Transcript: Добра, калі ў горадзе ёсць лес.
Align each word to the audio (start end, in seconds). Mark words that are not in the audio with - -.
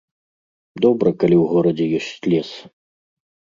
Добра, 0.85 1.09
калі 1.25 1.35
ў 1.37 1.45
горадзе 1.53 1.85
ёсць 2.01 2.19
лес. 2.33 2.51